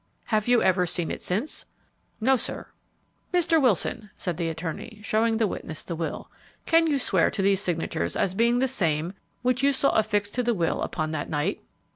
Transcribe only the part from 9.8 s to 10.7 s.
affixed to the